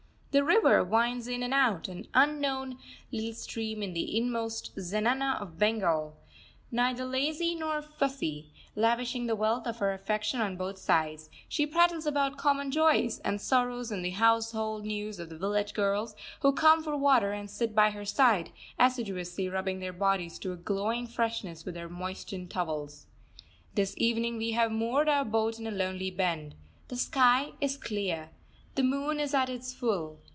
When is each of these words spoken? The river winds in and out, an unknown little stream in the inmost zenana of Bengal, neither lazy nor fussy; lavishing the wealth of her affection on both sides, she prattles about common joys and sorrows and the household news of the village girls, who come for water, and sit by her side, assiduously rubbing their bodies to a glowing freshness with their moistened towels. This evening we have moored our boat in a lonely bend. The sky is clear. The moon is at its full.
The 0.33 0.45
river 0.45 0.81
winds 0.81 1.27
in 1.27 1.43
and 1.43 1.53
out, 1.53 1.89
an 1.89 2.07
unknown 2.13 2.77
little 3.11 3.33
stream 3.33 3.83
in 3.83 3.91
the 3.91 4.17
inmost 4.17 4.73
zenana 4.77 5.37
of 5.41 5.59
Bengal, 5.59 6.15
neither 6.71 7.03
lazy 7.03 7.53
nor 7.53 7.81
fussy; 7.81 8.49
lavishing 8.73 9.27
the 9.27 9.35
wealth 9.35 9.67
of 9.67 9.79
her 9.79 9.91
affection 9.91 10.39
on 10.39 10.55
both 10.55 10.77
sides, 10.77 11.29
she 11.49 11.67
prattles 11.67 12.05
about 12.05 12.37
common 12.37 12.71
joys 12.71 13.19
and 13.25 13.41
sorrows 13.41 13.91
and 13.91 14.05
the 14.05 14.11
household 14.11 14.85
news 14.85 15.19
of 15.19 15.27
the 15.27 15.37
village 15.37 15.73
girls, 15.73 16.15
who 16.39 16.53
come 16.53 16.81
for 16.81 16.95
water, 16.95 17.33
and 17.33 17.51
sit 17.51 17.75
by 17.75 17.89
her 17.89 18.05
side, 18.05 18.51
assiduously 18.79 19.49
rubbing 19.49 19.81
their 19.81 19.91
bodies 19.91 20.39
to 20.39 20.53
a 20.53 20.55
glowing 20.55 21.07
freshness 21.07 21.65
with 21.65 21.75
their 21.75 21.89
moistened 21.89 22.49
towels. 22.49 23.05
This 23.75 23.93
evening 23.97 24.37
we 24.37 24.51
have 24.51 24.71
moored 24.71 25.09
our 25.09 25.25
boat 25.25 25.59
in 25.59 25.67
a 25.67 25.71
lonely 25.71 26.09
bend. 26.09 26.55
The 26.87 26.95
sky 26.95 27.51
is 27.59 27.75
clear. 27.75 28.29
The 28.75 28.83
moon 28.83 29.19
is 29.19 29.33
at 29.33 29.49
its 29.49 29.73
full. 29.73 30.19